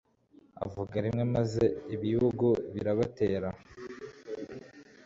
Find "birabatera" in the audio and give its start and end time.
2.73-3.49